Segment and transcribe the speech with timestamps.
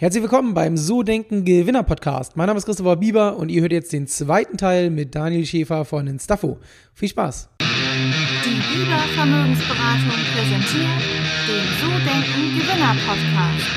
[0.00, 2.34] Herzlich willkommen beim So Denken Gewinner Podcast.
[2.34, 5.84] Mein Name ist Christopher Bieber und ihr hört jetzt den zweiten Teil mit Daniel Schäfer
[5.84, 6.58] von Instafo.
[6.94, 7.50] Viel Spaß.
[7.60, 11.02] Die Bieber Vermögensberatung präsentiert
[11.46, 13.68] den So Denken Gewinner Podcast.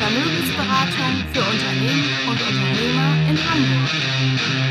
[0.00, 4.65] Vermögensberatung für Unternehmen und Unternehmer in Hamburg.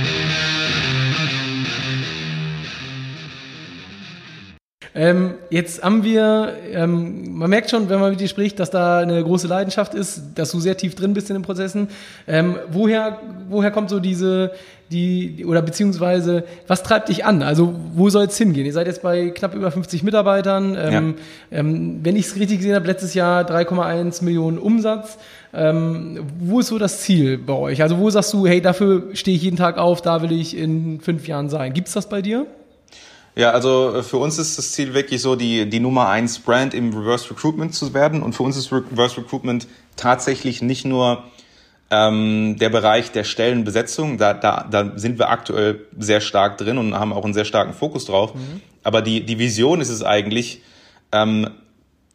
[4.97, 8.99] Ähm, jetzt haben wir, ähm, man merkt schon, wenn man mit dir spricht, dass da
[8.99, 11.89] eine große Leidenschaft ist, dass du sehr tief drin bist in den Prozessen.
[12.27, 13.19] Ähm, woher,
[13.49, 14.51] woher kommt so diese,
[14.91, 17.43] die, oder beziehungsweise, was treibt dich an?
[17.43, 18.65] Also, wo soll es hingehen?
[18.65, 20.77] Ihr seid jetzt bei knapp über 50 Mitarbeitern.
[20.79, 21.15] Ähm,
[21.51, 21.59] ja.
[21.59, 25.17] ähm, wenn ich es richtig gesehen habe, letztes Jahr 3,1 Millionen Umsatz.
[25.53, 27.81] Ähm, wo ist so das Ziel bei euch?
[27.81, 31.01] Also, wo sagst du, hey, dafür stehe ich jeden Tag auf, da will ich in
[31.01, 31.73] fünf Jahren sein?
[31.73, 32.45] Gibt es das bei dir?
[33.35, 36.73] Ja, also äh, für uns ist das Ziel wirklich so, die, die Nummer eins Brand
[36.73, 38.23] im Reverse Recruitment zu werden.
[38.23, 39.67] Und für uns ist Reverse Recruitment
[39.97, 41.23] tatsächlich nicht nur
[41.91, 44.17] ähm, der Bereich der Stellenbesetzung.
[44.17, 47.73] Da, da, da sind wir aktuell sehr stark drin und haben auch einen sehr starken
[47.73, 48.33] Fokus drauf.
[48.33, 48.61] Mhm.
[48.83, 50.61] Aber die, die Vision ist es eigentlich,
[51.11, 51.49] ähm,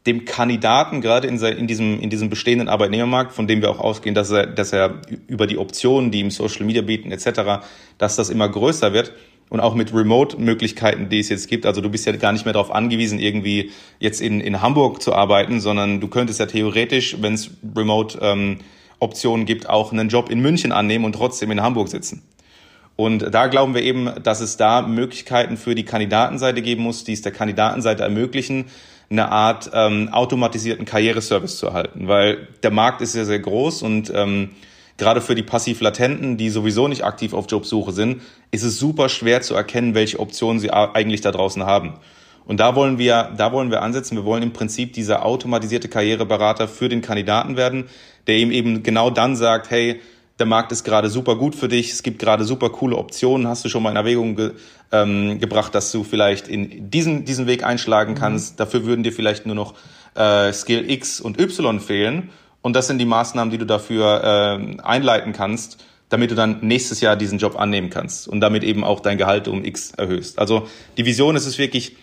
[0.07, 4.15] dem Kandidaten gerade in, in, diesem, in diesem bestehenden Arbeitnehmermarkt, von dem wir auch ausgehen,
[4.15, 7.63] dass er, dass er über die Optionen, die ihm Social Media bieten etc.,
[7.99, 9.13] dass das immer größer wird,
[9.51, 11.67] und auch mit Remote-Möglichkeiten, die es jetzt gibt.
[11.67, 15.13] Also du bist ja gar nicht mehr darauf angewiesen, irgendwie jetzt in, in Hamburg zu
[15.13, 20.41] arbeiten, sondern du könntest ja theoretisch, wenn es Remote-Optionen ähm, gibt, auch einen Job in
[20.41, 22.23] München annehmen und trotzdem in Hamburg sitzen.
[22.95, 27.15] Und da glauben wir eben, dass es da Möglichkeiten für die Kandidatenseite geben muss, die
[27.15, 28.67] es der Kandidatenseite ermöglichen,
[29.11, 32.07] eine Art ähm, automatisierten Karriereservice zu erhalten.
[32.07, 34.51] Weil der Markt ist ja sehr groß und ähm,
[35.01, 39.43] gerade für die passiv-latenten, die sowieso nicht aktiv auf Jobsuche sind, ist es super schwer
[39.43, 41.95] zu erkennen, welche Optionen sie eigentlich da draußen haben.
[42.45, 44.17] Und da wollen wir, da wollen wir ansetzen.
[44.17, 47.85] Wir wollen im Prinzip dieser automatisierte Karriereberater für den Kandidaten werden,
[48.27, 50.01] der ihm eben genau dann sagt, hey,
[50.39, 53.65] der Markt ist gerade super gut für dich, es gibt gerade super coole Optionen, hast
[53.65, 54.53] du schon mal in Erwägung ge,
[54.91, 58.55] ähm, gebracht, dass du vielleicht in diesen, diesen Weg einschlagen kannst.
[58.55, 58.57] Mhm.
[58.57, 59.75] Dafür würden dir vielleicht nur noch
[60.15, 62.31] äh, Skill X und Y fehlen.
[62.63, 67.01] Und das sind die Maßnahmen, die du dafür äh, einleiten kannst, damit du dann nächstes
[67.01, 70.39] Jahr diesen Job annehmen kannst und damit eben auch dein Gehalt um X erhöhst.
[70.39, 70.67] Also
[70.99, 71.97] die Vision ist es wirklich,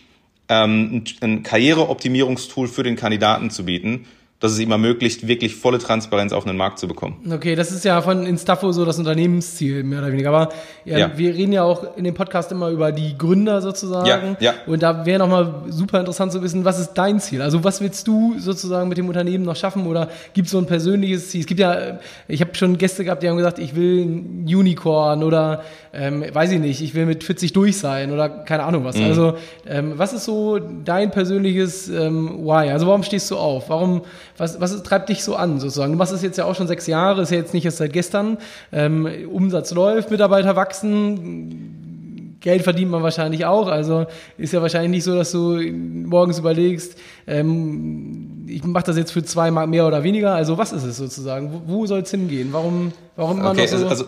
[0.49, 4.05] ähm, ein Karriereoptimierungstool für den Kandidaten zu bieten,
[4.39, 7.19] dass es ihm ermöglicht, wirklich volle Transparenz auf den Markt zu bekommen.
[7.31, 10.29] Okay, das ist ja von Instafo so das Unternehmensziel, mehr oder weniger.
[10.29, 10.49] Aber
[10.85, 11.11] ja, ja.
[11.17, 14.07] wir reden ja auch in dem Podcast immer über die Gründer sozusagen.
[14.07, 14.53] Ja, ja.
[14.67, 17.41] Und da wäre nochmal super interessant zu wissen, was ist dein Ziel?
[17.41, 19.87] Also was willst du sozusagen mit dem Unternehmen noch schaffen?
[19.87, 21.41] Oder gibt es so ein persönliches Ziel?
[21.41, 25.23] Es gibt ja, ich habe schon Gäste gehabt, die haben gesagt, ich will ein Unicorn
[25.23, 28.97] oder ähm, weiß ich nicht, ich will mit 40 durch sein oder keine Ahnung was.
[28.97, 29.05] Mhm.
[29.05, 29.33] Also
[29.65, 32.69] ähm, was ist so dein persönliches ähm, Why?
[32.69, 33.69] Also warum stehst du auf?
[33.69, 34.03] Warum
[34.37, 35.91] was, was treibt dich so an sozusagen?
[35.91, 37.93] Du machst es jetzt ja auch schon sechs Jahre, ist ja jetzt nicht erst seit
[37.93, 38.37] gestern.
[38.71, 43.67] Ähm, Umsatz läuft, Mitarbeiter wachsen, Geld verdient man wahrscheinlich auch.
[43.67, 44.05] Also
[44.37, 49.23] ist ja wahrscheinlich nicht so, dass du morgens überlegst, ähm, ich mache das jetzt für
[49.23, 50.33] zwei Mark mehr oder weniger.
[50.33, 51.51] Also was ist es sozusagen?
[51.51, 52.49] Wo, wo soll es hingehen?
[52.51, 54.05] Warum, warum okay, man so also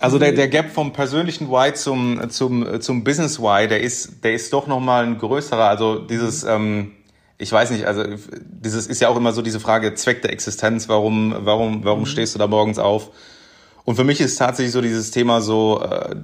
[0.00, 4.34] also der, der Gap vom persönlichen Why zum, zum, zum Business Why, der ist, der
[4.34, 5.64] ist doch nochmal ein größerer.
[5.64, 6.92] Also dieses, ähm,
[7.38, 8.04] ich weiß nicht, also
[8.42, 12.06] dieses ist ja auch immer so diese Frage Zweck der Existenz, warum, warum, warum mhm.
[12.06, 13.12] stehst du da morgens auf?
[13.84, 16.16] Und für mich ist tatsächlich so dieses Thema so, äh,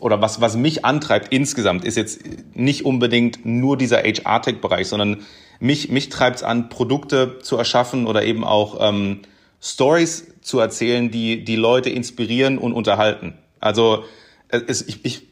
[0.00, 2.20] oder was, was mich antreibt insgesamt, ist jetzt
[2.54, 5.22] nicht unbedingt nur dieser HR-Tech-Bereich, sondern
[5.58, 9.22] mich, mich treibt es an, Produkte zu erschaffen oder eben auch ähm,
[9.62, 13.38] Stories zu erzählen, die die Leute inspirieren und unterhalten.
[13.60, 14.04] Also
[14.48, 15.28] es, ich, ich,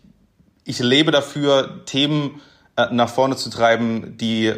[0.64, 2.40] ich lebe dafür, Themen
[2.76, 4.54] äh, nach vorne zu treiben, die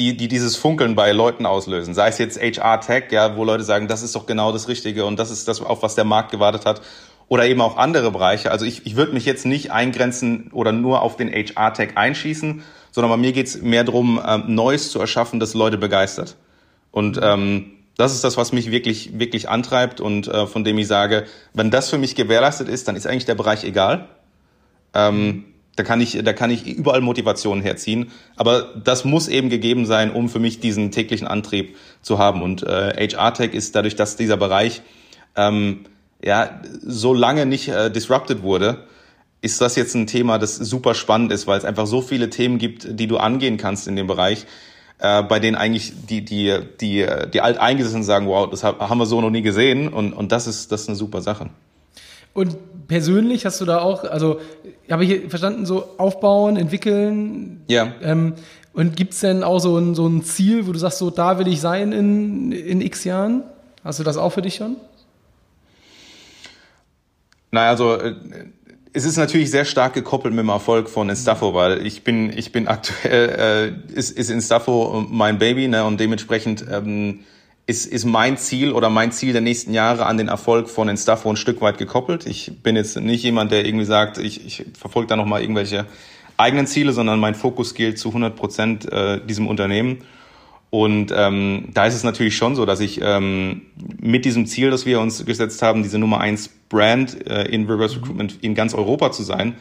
[0.00, 1.92] die, die dieses Funkeln bei Leuten auslösen.
[1.92, 5.18] Sei es jetzt HR-Tech, ja, wo Leute sagen, das ist doch genau das Richtige und
[5.18, 6.80] das ist das, auf was der Markt gewartet hat.
[7.28, 8.50] Oder eben auch andere Bereiche.
[8.50, 13.10] Also ich, ich würde mich jetzt nicht eingrenzen oder nur auf den HR-Tech einschießen, sondern
[13.10, 16.36] bei mir geht's mehr darum, ähm, Neues zu erschaffen, das Leute begeistert.
[16.90, 20.88] Und ähm, das ist das, was mich wirklich, wirklich antreibt und äh, von dem ich
[20.88, 24.08] sage, wenn das für mich gewährleistet ist, dann ist eigentlich der Bereich egal.
[24.94, 25.44] Ähm,
[25.76, 28.10] da kann ich, da kann ich überall Motivationen herziehen.
[28.36, 32.42] Aber das muss eben gegeben sein, um für mich diesen täglichen Antrieb zu haben.
[32.42, 34.82] Und äh, HR-Tech ist dadurch, dass dieser Bereich
[35.36, 35.86] ähm,
[36.22, 38.84] ja so lange nicht äh, disrupted wurde,
[39.42, 42.58] ist das jetzt ein Thema, das super spannend ist, weil es einfach so viele Themen
[42.58, 44.44] gibt, die du angehen kannst in dem Bereich,
[44.98, 49.20] äh, bei denen eigentlich die, die, die, die Alteingesessenen sagen, wow, das haben wir so
[49.20, 51.48] noch nie gesehen und, und das ist, das ist eine super Sache.
[52.32, 52.56] Und
[52.88, 54.40] persönlich hast du da auch, also
[54.90, 57.62] habe ich verstanden, so aufbauen, entwickeln.
[57.68, 57.92] Ja.
[58.02, 58.34] Ähm,
[58.72, 61.48] und gibt's denn auch so ein, so ein Ziel, wo du sagst, so da will
[61.48, 63.42] ich sein in, in x Jahren?
[63.82, 64.76] Hast du das auch für dich schon?
[67.50, 68.14] Naja, also äh,
[68.92, 72.52] es ist natürlich sehr stark gekoppelt mit dem Erfolg von Instafo, weil ich bin, ich
[72.52, 77.20] bin aktuell, äh, ist, ist Instafo mein Baby, ne, und dementsprechend ähm,
[77.66, 81.30] ist, ist mein Ziel oder mein Ziel der nächsten Jahre an den Erfolg von Instafo
[81.30, 82.26] ein Stück weit gekoppelt.
[82.26, 85.86] Ich bin jetzt nicht jemand, der irgendwie sagt, ich, ich verfolge da nochmal irgendwelche
[86.36, 89.98] eigenen Ziele, sondern mein Fokus gilt zu 100 Prozent äh, diesem Unternehmen.
[90.70, 93.62] Und ähm, da ist es natürlich schon so, dass ich ähm,
[94.00, 97.96] mit diesem Ziel, das wir uns gesetzt haben, diese Nummer eins Brand äh, in Reverse
[97.96, 99.56] Recruitment in ganz Europa zu sein,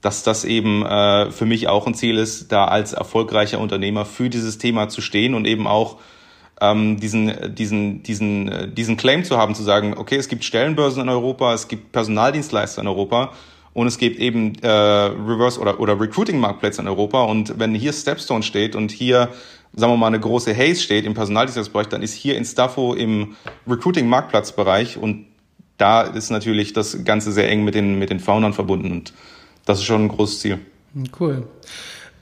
[0.00, 4.28] dass das eben äh, für mich auch ein Ziel ist, da als erfolgreicher Unternehmer für
[4.28, 5.98] dieses Thema zu stehen und eben auch
[6.62, 11.02] ähm, diesen, diesen, diesen, äh, diesen Claim zu haben, zu sagen, okay, es gibt Stellenbörsen
[11.02, 13.32] in Europa, es gibt Personaldienstleister in Europa
[13.74, 17.24] und es gibt eben äh, Reverse- oder, oder Recruiting-Marktplätze in Europa.
[17.24, 19.30] Und wenn hier Stepstone steht und hier
[19.74, 23.36] sagen wir mal, eine große Haze steht im Personaldienstleistungsbereich, dann ist hier in Staffo im
[23.66, 25.26] Recruiting-Marktplatzbereich und
[25.78, 29.14] da ist natürlich das Ganze sehr eng mit den, mit den Foundern verbunden und
[29.64, 30.58] das ist schon ein großes Ziel.
[31.18, 31.48] Cool.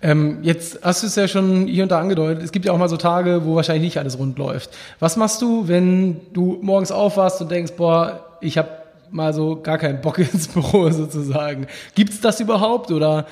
[0.02, 2.78] Ähm, jetzt hast du es ja schon hier und da angedeutet, es gibt ja auch
[2.78, 4.70] mal so Tage, wo wahrscheinlich nicht alles rund läuft.
[4.98, 8.68] Was machst du, wenn du morgens aufwachst und denkst, boah, ich habe
[9.10, 11.66] mal so gar keinen Bock ins Büro sozusagen.
[11.94, 13.26] Gibt es das überhaupt oder,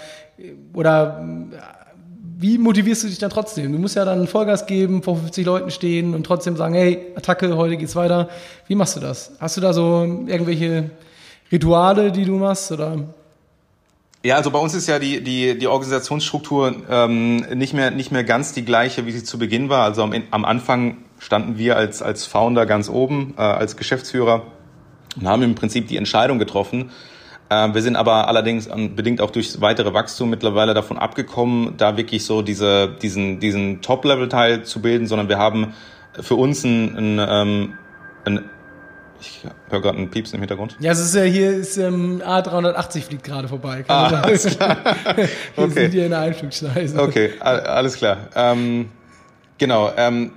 [0.74, 1.24] oder
[2.40, 3.72] wie motivierst du dich dann trotzdem?
[3.72, 7.56] Du musst ja dann Vollgas geben, vor 50 Leuten stehen und trotzdem sagen, hey, Attacke,
[7.56, 8.28] heute geht's weiter.
[8.66, 9.32] Wie machst du das?
[9.40, 10.90] Hast du da so irgendwelche
[11.50, 12.96] Rituale, die du machst oder?
[14.24, 18.24] Ja, also bei uns ist ja die, die, die Organisationsstruktur ähm, nicht, mehr, nicht mehr
[18.24, 19.84] ganz die gleiche, wie sie zu Beginn war.
[19.84, 24.42] Also am, am Anfang standen wir als, als Founder ganz oben, äh, als Geschäftsführer
[25.16, 26.90] und haben im Prinzip die Entscheidung getroffen,
[27.50, 32.24] ähm, wir sind aber allerdings bedingt auch durch weitere Wachstum mittlerweile davon abgekommen, da wirklich
[32.24, 35.72] so diese, diesen, diesen Top-Level-Teil zu bilden, sondern wir haben
[36.20, 37.74] für uns ein, ein, ähm,
[38.24, 38.50] ein
[39.20, 40.76] ich höre gerade einen Pieps im Hintergrund.
[40.80, 43.82] Ja, es ist ja hier ist ähm, A380 fliegt gerade vorbei.
[43.82, 44.76] Kann ah, alles klar.
[45.16, 45.70] wir okay.
[45.70, 47.00] sind hier in der Einflugschneise.
[47.00, 48.28] Okay, alles klar.
[48.34, 48.90] Ähm,
[49.58, 49.92] genau.
[49.96, 50.32] Ähm,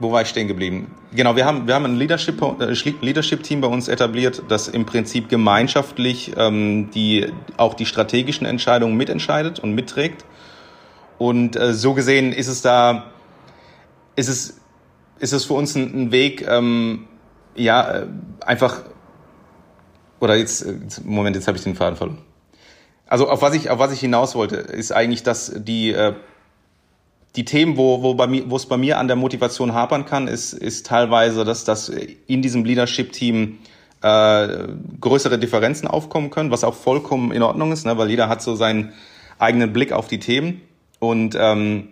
[0.00, 0.90] wo war ich stehen geblieben?
[1.14, 4.84] Genau, wir haben, wir haben ein Leadership, äh, Leadership Team bei uns etabliert, das im
[4.84, 10.24] Prinzip gemeinschaftlich ähm, die, auch die strategischen Entscheidungen mitentscheidet und mitträgt.
[11.18, 13.12] Und äh, so gesehen ist es da,
[14.16, 14.60] ist es,
[15.20, 17.06] ist es für uns ein, ein Weg, ähm,
[17.56, 18.06] ja, äh,
[18.40, 18.82] einfach,
[20.20, 22.18] oder jetzt, Moment, jetzt habe ich den Faden verloren.
[23.06, 26.14] Also auf was ich, auf was ich hinaus wollte, ist eigentlich, dass die äh,
[27.36, 30.28] die Themen, wo, wo, bei mir, wo es bei mir an der Motivation hapern kann,
[30.28, 33.58] ist, ist teilweise, dass, dass in diesem Leadership-Team
[34.02, 34.48] äh,
[35.00, 38.54] größere Differenzen aufkommen können, was auch vollkommen in Ordnung ist, ne, weil jeder hat so
[38.54, 38.92] seinen
[39.38, 40.60] eigenen Blick auf die Themen.
[41.00, 41.88] Und ähm,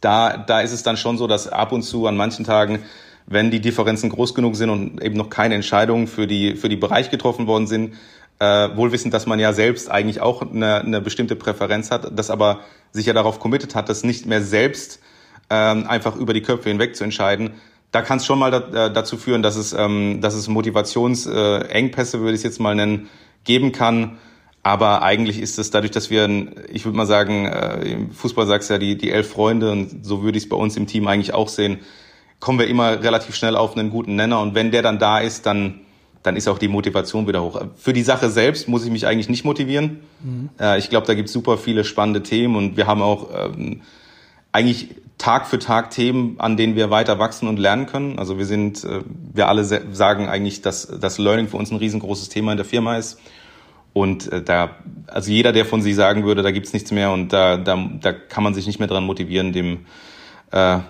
[0.00, 2.82] da, da ist es dann schon so, dass ab und zu an manchen Tagen,
[3.26, 6.76] wenn die Differenzen groß genug sind und eben noch keine Entscheidungen für die, für die
[6.76, 7.94] Bereich getroffen worden sind,
[8.38, 12.30] äh, wohl wissend, dass man ja selbst eigentlich auch eine, eine bestimmte Präferenz hat, das
[12.30, 12.60] aber
[12.92, 15.00] sich ja darauf committed hat, das nicht mehr selbst
[15.50, 17.54] ähm, einfach über die Köpfe hinweg zu entscheiden.
[17.92, 22.16] Da kann es schon mal da, äh, dazu führen, dass es, ähm, dass es Motivationsengpässe,
[22.16, 23.08] äh, würde ich es jetzt mal nennen,
[23.44, 24.18] geben kann.
[24.62, 26.28] Aber eigentlich ist es dadurch, dass wir,
[26.68, 30.04] ich würde mal sagen, äh, im Fußball sagst du ja die, die elf Freunde und
[30.04, 31.78] so würde ich es bei uns im Team eigentlich auch sehen,
[32.40, 35.46] kommen wir immer relativ schnell auf einen guten Nenner und wenn der dann da ist,
[35.46, 35.80] dann
[36.26, 37.60] dann ist auch die Motivation wieder hoch.
[37.76, 40.00] Für die Sache selbst muss ich mich eigentlich nicht motivieren.
[40.24, 40.48] Mhm.
[40.58, 43.82] Äh, ich glaube, da gibt es super viele spannende Themen und wir haben auch ähm,
[44.50, 48.18] eigentlich Tag für Tag Themen, an denen wir weiter wachsen und lernen können.
[48.18, 49.02] Also wir sind, äh,
[49.32, 52.96] wir alle sagen eigentlich, dass das Learning für uns ein riesengroßes Thema in der Firma
[52.96, 53.20] ist.
[53.92, 54.76] Und äh, da,
[55.06, 58.12] also jeder, der von sich sagen würde, da gibt's nichts mehr und da, da, da
[58.12, 59.86] kann man sich nicht mehr dran motivieren, dem
[60.50, 60.80] äh,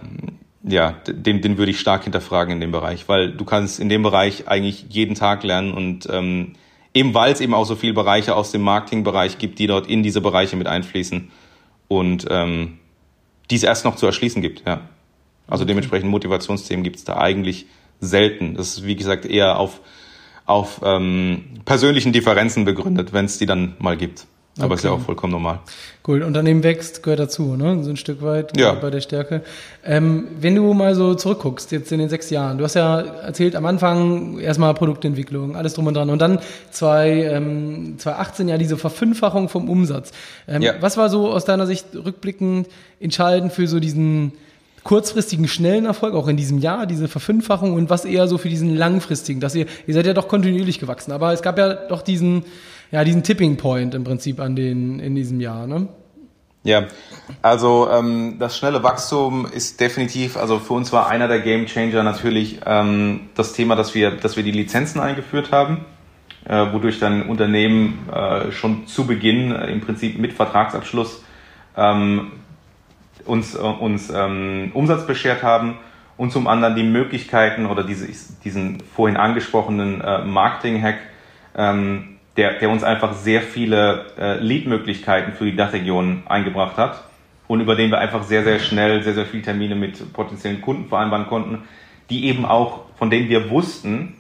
[0.69, 4.03] ja, den, den würde ich stark hinterfragen in dem Bereich, weil du kannst in dem
[4.03, 6.55] Bereich eigentlich jeden Tag lernen und ähm,
[6.93, 10.03] eben weil es eben auch so viele Bereiche aus dem Marketingbereich gibt, die dort in
[10.03, 11.31] diese Bereiche mit einfließen
[11.87, 12.79] und ähm,
[13.49, 14.81] die es erst noch zu erschließen gibt, ja.
[15.47, 17.67] Also dementsprechend Motivationsthemen gibt es da eigentlich
[18.01, 18.57] selten.
[18.57, 19.81] Das ist, wie gesagt, eher auf,
[20.45, 24.27] auf ähm, persönlichen Differenzen begründet, wenn es die dann mal gibt.
[24.59, 24.75] Aber okay.
[24.75, 25.61] ist ja auch vollkommen normal.
[26.09, 26.23] Cool.
[26.23, 27.83] Unternehmen wächst, gehört dazu, ne?
[27.85, 28.73] So ein Stück weit ja.
[28.73, 29.43] bei der Stärke.
[29.85, 33.55] Ähm, wenn du mal so zurückguckst, jetzt in den sechs Jahren, du hast ja erzählt,
[33.55, 36.09] am Anfang erstmal Produktentwicklung, alles drum und dran.
[36.09, 36.39] Und dann
[36.71, 40.13] zwei, ähm, 2018 ja diese Verfünffachung vom Umsatz.
[40.49, 40.75] Ähm, ja.
[40.81, 42.67] Was war so aus deiner Sicht rückblickend
[42.99, 44.33] entscheidend für so diesen
[44.85, 48.75] kurzfristigen, schnellen Erfolg, auch in diesem Jahr, diese Verfünffachung und was eher so für diesen
[48.75, 52.45] langfristigen, dass ihr, ihr seid ja doch kontinuierlich gewachsen, aber es gab ja doch diesen,
[52.91, 55.89] ja, diesen Tipping Point im Prinzip an den, in diesem Jahr, ne?
[56.67, 56.87] Ja,
[57.43, 62.03] also ähm, das schnelle Wachstum ist definitiv, also für uns war einer der Game Changer
[62.03, 65.85] natürlich ähm, das Thema, dass wir, dass wir die Lizenzen eingeführt haben,
[66.45, 71.23] äh, wodurch dann Unternehmen äh, schon zu Beginn äh, im Prinzip mit Vertragsabschluss
[71.77, 72.33] ähm,
[73.27, 75.79] uns, äh, uns ähm, Umsatz beschert haben
[76.17, 78.09] und zum anderen die Möglichkeiten oder diese,
[78.45, 80.99] diesen vorhin angesprochenen äh, Marketing-Hack,
[81.57, 87.05] ähm, der, der uns einfach sehr viele äh, Lead-Möglichkeiten für die Dachregion eingebracht hat
[87.49, 90.89] und über den wir einfach sehr, sehr schnell sehr, sehr viele Termine mit potenziellen Kunden
[90.89, 91.63] vereinbaren konnten,
[92.11, 94.15] die eben auch, von denen wir wussten,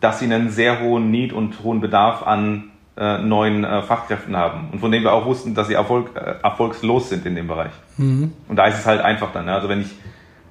[0.00, 4.68] dass sie einen sehr hohen Need und hohen Bedarf an äh, neuen äh, Fachkräften haben
[4.70, 7.72] und von denen wir auch wussten, dass sie Erfolg, äh, erfolgslos sind in dem Bereich.
[7.96, 8.32] Mhm.
[8.46, 9.46] Und da ist es halt einfach dann.
[9.46, 9.54] Ne?
[9.54, 9.94] Also wenn ich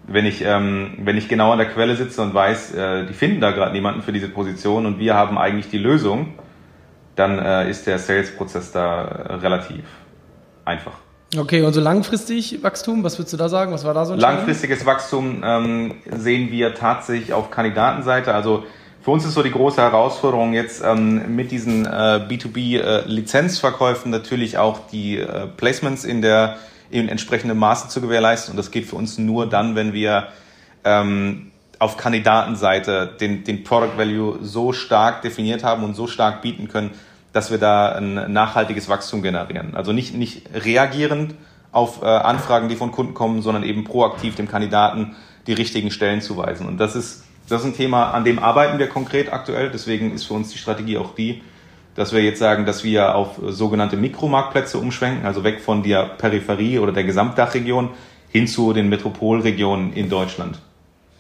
[0.06, 3.40] wenn ich ähm, wenn ich genau an der Quelle sitze und weiß, äh, die finden
[3.40, 6.34] da gerade niemanden für diese Position und wir haben eigentlich die Lösung,
[7.16, 9.84] dann äh, ist der Sales-Prozess da äh, relativ
[10.66, 10.94] einfach.
[11.38, 13.74] Okay, und so langfristig Wachstum, was würdest du da sagen?
[13.74, 18.34] Was war da so ein Langfristiges Wachstum ähm, sehen wir tatsächlich auf Kandidatenseite.
[18.34, 18.66] Also
[19.02, 21.90] für uns ist so die große Herausforderung jetzt ähm, mit diesen äh,
[22.30, 26.58] B2B-Lizenzverkäufen äh, natürlich auch die äh, Placements in der
[26.92, 28.52] in entsprechendem Maße zu gewährleisten.
[28.52, 30.28] Und das geht für uns nur dann, wenn wir
[30.84, 31.52] ähm,
[31.84, 36.92] auf Kandidatenseite den, den Product Value so stark definiert haben und so stark bieten können,
[37.34, 39.76] dass wir da ein nachhaltiges Wachstum generieren.
[39.76, 41.36] Also nicht, nicht reagierend
[41.74, 46.22] auf äh, Anfragen, die von Kunden kommen, sondern eben proaktiv dem Kandidaten die richtigen Stellen
[46.22, 46.68] zuweisen.
[46.68, 49.70] Und das ist, das ist ein Thema, an dem arbeiten wir konkret aktuell.
[49.70, 51.42] Deswegen ist für uns die Strategie auch die,
[51.96, 56.80] dass wir jetzt sagen, dass wir auf sogenannte Mikromarktplätze umschwenken, also weg von der Peripherie
[56.80, 57.90] oder der Gesamtdachregion
[58.30, 60.60] hin zu den Metropolregionen in Deutschland.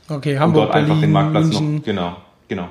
[0.10, 1.76] Okay, Hamburg, und dort Berlin, einfach den Marktplatz München.
[1.76, 1.84] noch.
[1.84, 2.16] Genau,
[2.48, 2.68] genau.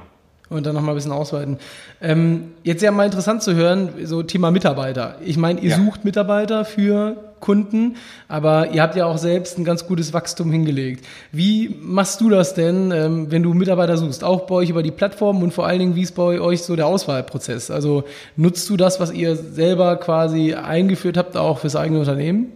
[0.50, 1.56] Und dann nochmal ein bisschen ausweiten.
[2.02, 5.16] Ähm, jetzt ja mal interessant zu hören, so Thema Mitarbeiter.
[5.24, 5.76] Ich meine, ihr ja.
[5.76, 7.96] sucht Mitarbeiter für Kunden,
[8.28, 11.06] aber ihr habt ja auch selbst ein ganz gutes Wachstum hingelegt.
[11.32, 14.24] Wie machst du das denn, ähm, wenn du Mitarbeiter suchst?
[14.24, 16.76] Auch bei euch über die Plattform und vor allen Dingen, wie ist bei euch so
[16.76, 17.70] der Auswahlprozess?
[17.70, 18.04] Also
[18.36, 22.52] nutzt du das, was ihr selber quasi eingeführt habt, auch fürs eigene Unternehmen?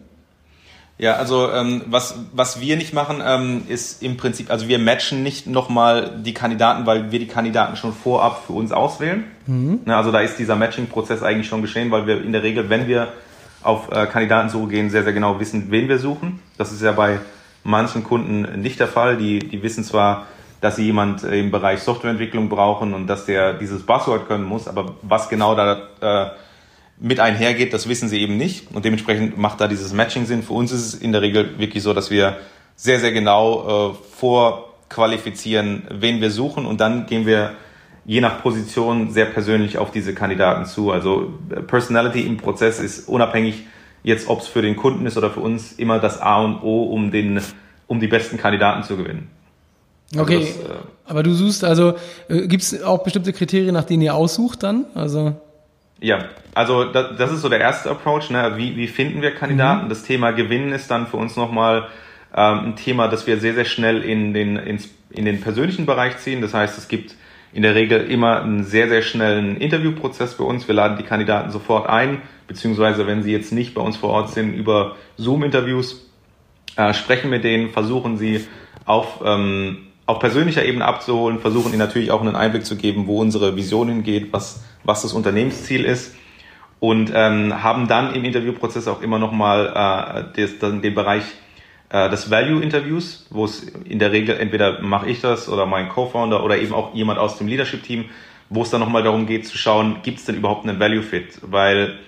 [0.98, 5.22] Ja, also ähm, was, was wir nicht machen, ähm, ist im Prinzip, also wir matchen
[5.22, 9.24] nicht nochmal die Kandidaten, weil wir die Kandidaten schon vorab für uns auswählen.
[9.46, 9.80] Mhm.
[9.86, 12.88] Ja, also da ist dieser Matching-Prozess eigentlich schon geschehen, weil wir in der Regel, wenn
[12.88, 13.08] wir
[13.62, 16.40] auf äh, Kandidatensuche gehen, sehr, sehr genau wissen, wen wir suchen.
[16.56, 17.18] Das ist ja bei
[17.62, 19.18] manchen Kunden nicht der Fall.
[19.18, 20.26] Die, die wissen zwar,
[20.62, 24.94] dass sie jemand im Bereich Softwareentwicklung brauchen und dass der dieses Buzzword können muss, aber
[25.02, 26.30] was genau da äh,
[26.98, 28.74] mit einhergeht, das wissen sie eben nicht.
[28.74, 30.42] Und dementsprechend macht da dieses Matching Sinn.
[30.42, 32.38] Für uns ist es in der Regel wirklich so, dass wir
[32.74, 36.66] sehr, sehr genau äh, vorqualifizieren, wen wir suchen.
[36.66, 37.52] Und dann gehen wir
[38.04, 40.90] je nach Position sehr persönlich auf diese Kandidaten zu.
[40.90, 43.66] Also äh, Personality im Prozess ist unabhängig
[44.02, 46.84] jetzt, ob es für den Kunden ist oder für uns, immer das A und O,
[46.84, 47.40] um, den,
[47.88, 49.28] um die besten Kandidaten zu gewinnen.
[50.12, 50.74] Also okay, das, äh,
[51.06, 51.94] aber du suchst also,
[52.28, 54.86] äh, gibt es auch bestimmte Kriterien, nach denen ihr aussucht dann?
[54.94, 55.34] Also
[56.00, 58.30] ja, also das, das ist so der erste Approach.
[58.30, 58.54] Ne?
[58.56, 59.86] Wie, wie finden wir Kandidaten?
[59.86, 59.88] Mhm.
[59.88, 61.88] Das Thema Gewinnen ist dann für uns nochmal
[62.34, 66.18] ähm, ein Thema, das wir sehr, sehr schnell in den, ins, in den persönlichen Bereich
[66.18, 66.42] ziehen.
[66.42, 67.14] Das heißt, es gibt
[67.52, 70.68] in der Regel immer einen sehr, sehr schnellen Interviewprozess bei uns.
[70.68, 74.30] Wir laden die Kandidaten sofort ein, beziehungsweise wenn sie jetzt nicht bei uns vor Ort
[74.30, 76.10] sind, über Zoom-Interviews,
[76.76, 78.46] äh, sprechen mit denen, versuchen sie
[78.84, 83.20] auf, ähm, auf persönlicher Ebene abzuholen, versuchen ihnen natürlich auch einen Einblick zu geben, wo
[83.20, 86.14] unsere Vision hingeht, was was das Unternehmensziel ist
[86.80, 91.24] und ähm, haben dann im Interviewprozess auch immer nochmal äh, den Bereich
[91.90, 96.44] äh, des Value-Interviews, wo es in der Regel entweder mache ich das oder mein Co-Founder
[96.44, 98.06] oder eben auch jemand aus dem Leadership-Team,
[98.48, 101.40] wo es dann nochmal darum geht zu schauen, gibt es denn überhaupt einen Value-Fit?
[101.42, 101.98] Weil,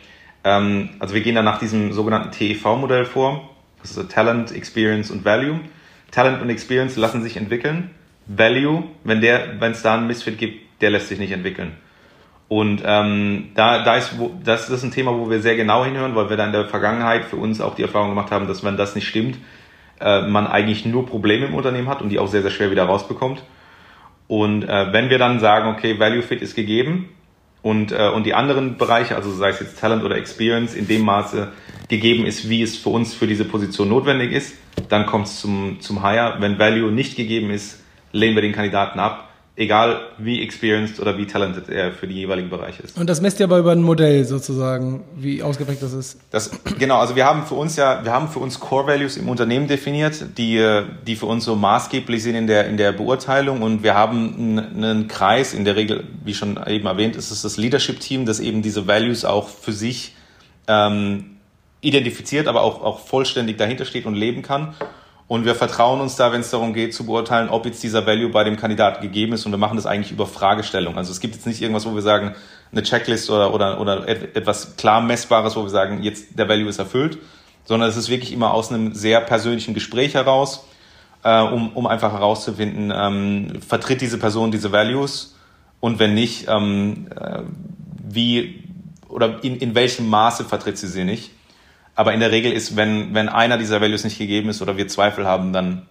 [0.45, 3.51] ähm, also wir gehen dann nach diesem sogenannten TEV-Modell vor,
[3.81, 5.61] das ist Talent, Experience und Value.
[6.11, 7.91] Talent und Experience lassen sich entwickeln.
[8.27, 11.73] Value, wenn der, wenn es da einen Misfit gibt, der lässt sich nicht entwickeln.
[12.49, 16.15] Und ähm, da, da ist, wo, das ist ein Thema, wo wir sehr genau hinhören,
[16.15, 18.77] weil wir da in der Vergangenheit für uns auch die Erfahrung gemacht haben, dass wenn
[18.77, 19.39] das nicht stimmt,
[20.01, 22.85] äh, man eigentlich nur Probleme im Unternehmen hat und die auch sehr, sehr schwer wieder
[22.85, 23.43] rausbekommt.
[24.29, 27.11] Und äh, wenn wir dann sagen, okay, Value Fit ist gegeben
[27.63, 31.03] und, äh, und die anderen Bereiche, also sei es jetzt Talent oder Experience, in dem
[31.03, 31.53] Maße
[31.89, 34.55] gegeben ist, wie es für uns für diese Position notwendig ist,
[34.89, 36.37] dann kommt es zum, zum Hire.
[36.39, 39.28] Wenn Value nicht gegeben ist, lehnen wir den Kandidaten ab
[39.59, 42.97] egal wie experienced oder wie talented er für die jeweiligen Bereiche ist.
[42.97, 46.21] Und das messt ihr aber über ein Modell sozusagen, wie ausgeprägt das ist.
[46.31, 49.29] Das, genau, also wir haben für uns ja, wir haben für uns Core Values im
[49.29, 53.83] Unternehmen definiert, die, die für uns so maßgeblich sind in der, in der Beurteilung und
[53.83, 57.57] wir haben einen, einen Kreis, in der Regel, wie schon eben erwähnt, ist es das
[57.57, 60.15] Leadership Team, das eben diese Values auch für sich
[60.69, 61.39] ähm,
[61.81, 64.75] identifiziert, aber auch, auch vollständig dahinter steht und leben kann.
[65.29, 68.31] Und wir vertrauen uns da, wenn es darum geht, zu beurteilen, ob jetzt dieser Value
[68.31, 69.45] bei dem Kandidaten gegeben ist.
[69.45, 70.97] Und wir machen das eigentlich über Fragestellung.
[70.97, 72.35] Also es gibt jetzt nicht irgendwas, wo wir sagen,
[72.73, 76.79] eine Checklist oder, oder, oder etwas klar Messbares, wo wir sagen, jetzt der Value ist
[76.79, 77.19] erfüllt,
[77.65, 80.67] sondern es ist wirklich immer aus einem sehr persönlichen Gespräch heraus,
[81.23, 85.37] äh, um, um einfach herauszufinden, ähm, vertritt diese Person diese Values
[85.81, 87.43] und wenn nicht, ähm, äh,
[88.03, 88.65] wie
[89.09, 91.31] oder in, in welchem Maße vertritt sie sie nicht.
[91.99, 94.87] Aber in der Regel ist, wenn, wenn einer dieser Values nicht gegeben ist oder wir
[94.87, 95.83] Zweifel haben, dann,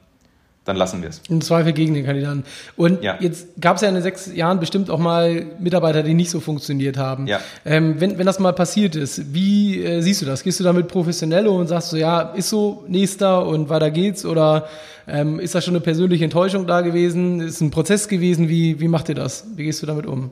[0.63, 1.21] dann lassen wir es.
[1.27, 2.45] Im Zweifel gegen den Kandidaten.
[2.77, 3.17] Und ja.
[3.19, 6.39] jetzt gab es ja in den sechs Jahren bestimmt auch mal Mitarbeiter, die nicht so
[6.39, 7.27] funktioniert haben.
[7.27, 7.41] Ja.
[7.65, 10.43] Ähm, wenn, wenn das mal passiert ist, wie äh, siehst du das?
[10.43, 14.25] Gehst du damit professionell und sagst so, ja, ist so, nächster und weiter geht's?
[14.25, 14.69] Oder
[15.09, 17.41] ähm, ist da schon eine persönliche Enttäuschung da gewesen?
[17.41, 18.47] Ist ein Prozess gewesen?
[18.47, 19.45] Wie, wie macht ihr das?
[19.57, 20.31] Wie gehst du damit um?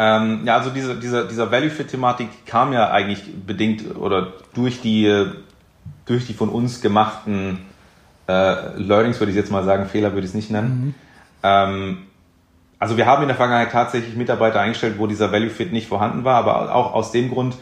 [0.00, 5.26] Ähm, ja, also diese, diese, dieser Value-Fit-Thematik kam ja eigentlich bedingt oder durch die,
[6.06, 7.58] durch die von uns gemachten
[8.28, 10.70] äh, Learnings, würde ich jetzt mal sagen, Fehler würde ich es nicht nennen.
[10.70, 10.94] Mhm.
[11.42, 11.98] Ähm,
[12.78, 16.36] also wir haben in der Vergangenheit tatsächlich Mitarbeiter eingestellt, wo dieser Value-Fit nicht vorhanden war,
[16.36, 17.56] aber auch aus dem Grund,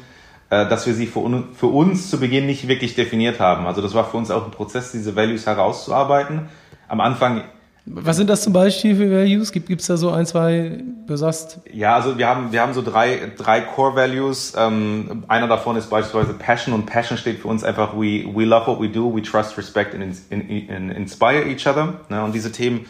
[0.50, 3.66] äh, dass wir sie für, un für uns zu Beginn nicht wirklich definiert haben.
[3.66, 6.50] Also das war für uns auch ein Prozess, diese Values herauszuarbeiten.
[6.86, 7.44] Am Anfang
[7.88, 9.52] was sind das zum Beispiel für Values?
[9.52, 11.60] Gibt es da so ein, zwei, du sagst?
[11.72, 14.54] Ja, also wir haben, wir haben so drei, drei Core Values.
[14.58, 18.66] Ähm, einer davon ist beispielsweise Passion und Passion steht für uns einfach, we, we love
[18.66, 22.00] what we do, we trust, respect and in, in, inspire each other.
[22.08, 22.24] Ne?
[22.24, 22.86] Und diese Themen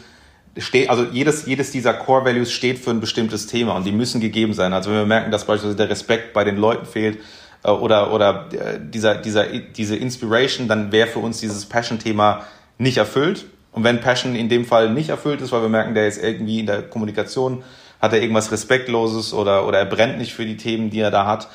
[0.57, 4.19] steht, also jedes, jedes dieser Core Values steht für ein bestimmtes Thema und die müssen
[4.19, 4.73] gegeben sein.
[4.73, 7.19] Also wenn wir merken, dass beispielsweise der Respekt bei den Leuten fehlt,
[7.63, 12.41] äh, oder, oder äh, dieser, dieser, diese Inspiration, dann wäre für uns dieses Passion-Thema
[12.79, 13.45] nicht erfüllt.
[13.71, 16.59] Und wenn Passion in dem Fall nicht erfüllt ist, weil wir merken, der ist irgendwie
[16.59, 17.63] in der Kommunikation,
[18.01, 21.25] hat er irgendwas Respektloses oder, oder er brennt nicht für die Themen, die er da
[21.25, 21.49] hat,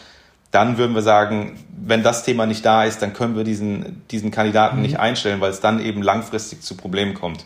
[0.50, 4.30] dann würden wir sagen, wenn das Thema nicht da ist, dann können wir diesen, diesen
[4.30, 4.82] Kandidaten mhm.
[4.82, 7.44] nicht einstellen, weil es dann eben langfristig zu Problemen kommt.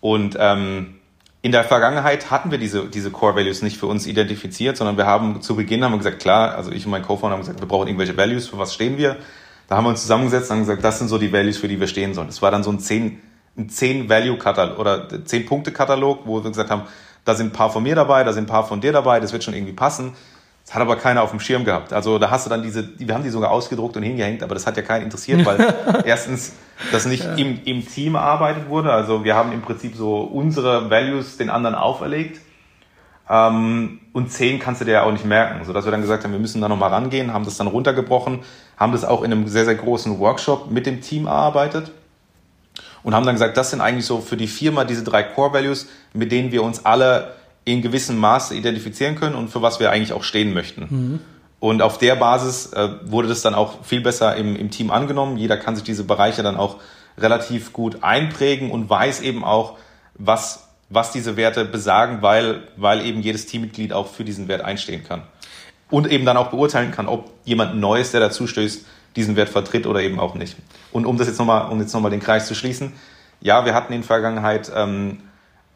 [0.00, 0.98] Und ähm,
[1.42, 5.06] in der Vergangenheit hatten wir diese, diese Core Values nicht für uns identifiziert, sondern wir
[5.06, 7.66] haben zu Beginn haben wir gesagt, klar, also ich und mein Co-Founder haben gesagt, wir
[7.66, 9.16] brauchen irgendwelche Values, für was stehen wir?
[9.68, 11.80] Da haben wir uns zusammengesetzt und haben gesagt, das sind so die Values, für die
[11.80, 12.28] wir stehen sollen.
[12.28, 13.20] Das war dann so ein zehn
[13.56, 16.82] ein 10-Value-Katalog oder 10-Punkte-Katalog, wo wir gesagt haben,
[17.24, 19.32] da sind ein paar von mir dabei, da sind ein paar von dir dabei, das
[19.32, 20.12] wird schon irgendwie passen.
[20.64, 21.92] Das hat aber keiner auf dem Schirm gehabt.
[21.92, 24.66] Also da hast du dann diese, wir haben die sogar ausgedruckt und hingehängt, aber das
[24.66, 26.52] hat ja keinen interessiert, weil erstens
[26.92, 27.34] das nicht ja.
[27.34, 28.92] im, im Team erarbeitet wurde.
[28.92, 32.40] Also wir haben im Prinzip so unsere Values den anderen auferlegt.
[33.28, 36.32] Ähm, und 10 kannst du dir ja auch nicht merken, sodass wir dann gesagt haben,
[36.32, 38.40] wir müssen da nochmal rangehen, haben das dann runtergebrochen,
[38.76, 41.90] haben das auch in einem sehr, sehr großen Workshop mit dem Team erarbeitet
[43.02, 45.88] und haben dann gesagt, das sind eigentlich so für die Firma diese drei Core Values,
[46.12, 47.34] mit denen wir uns alle
[47.64, 50.86] in gewissem Maße identifizieren können und für was wir eigentlich auch stehen möchten.
[50.90, 51.20] Mhm.
[51.60, 55.36] Und auf der Basis äh, wurde das dann auch viel besser im, im Team angenommen.
[55.36, 56.78] Jeder kann sich diese Bereiche dann auch
[57.16, 59.76] relativ gut einprägen und weiß eben auch,
[60.14, 65.04] was, was diese Werte besagen, weil, weil eben jedes Teammitglied auch für diesen Wert einstehen
[65.04, 65.22] kann.
[65.88, 68.84] Und eben dann auch beurteilen kann, ob jemand Neues, der dazu stößt,
[69.16, 70.56] diesen Wert vertritt oder eben auch nicht.
[70.92, 72.92] Und um das jetzt nochmal, um jetzt nochmal den Kreis zu schließen,
[73.40, 75.18] ja, wir hatten in der Vergangenheit ähm,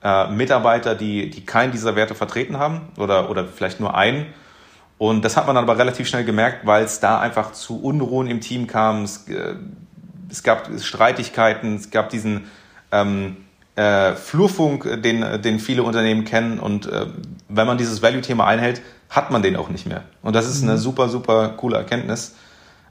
[0.02, 4.26] äh, Mitarbeiter, die, die keinen dieser Werte vertreten haben oder, oder vielleicht nur einen.
[4.98, 8.28] Und das hat man dann aber relativ schnell gemerkt, weil es da einfach zu Unruhen
[8.28, 9.02] im Team kam.
[9.02, 9.54] Es, äh,
[10.30, 12.44] es gab Streitigkeiten, es gab diesen
[12.92, 13.36] ähm,
[13.74, 16.58] äh, Flurfunk, den, den viele Unternehmen kennen.
[16.58, 17.06] Und äh,
[17.48, 20.02] wenn man dieses Value-Thema einhält, hat man den auch nicht mehr.
[20.22, 20.78] Und das ist eine mhm.
[20.78, 22.34] super, super coole Erkenntnis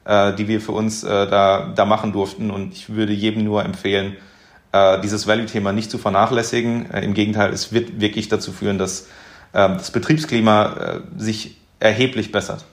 [0.08, 2.52] die wir für uns äh, da, da machen durften.
[2.52, 4.18] Und ich würde jedem nur empfehlen,
[4.76, 6.91] äh, dieses Value-Thema nicht zu vernachlässigen.
[6.91, 9.08] Äh, Im Gegenteil, es wird wirklich dazu führen, dass
[9.54, 12.65] äh, das Betriebsklima äh, sich erheblich bessert.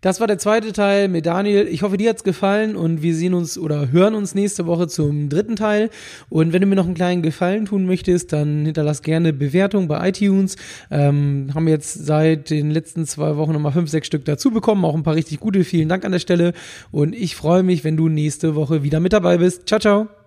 [0.00, 1.66] Das war der zweite Teil mit Daniel.
[1.66, 5.28] Ich hoffe, dir hat's gefallen und wir sehen uns oder hören uns nächste Woche zum
[5.28, 5.90] dritten Teil.
[6.28, 10.08] Und wenn du mir noch einen kleinen Gefallen tun möchtest, dann hinterlass gerne Bewertung bei
[10.08, 10.54] iTunes.
[10.92, 14.84] Ähm, haben jetzt seit den letzten zwei Wochen nochmal fünf, sechs Stück dazu bekommen.
[14.84, 15.64] Auch ein paar richtig gute.
[15.64, 16.52] Vielen Dank an der Stelle.
[16.92, 19.66] Und ich freue mich, wenn du nächste Woche wieder mit dabei bist.
[19.68, 20.17] Ciao, ciao.